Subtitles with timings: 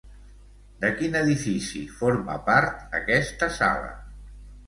[0.83, 3.93] De quin edifici forma part aquesta sala?